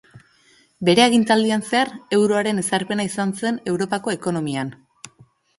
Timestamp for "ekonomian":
4.19-4.77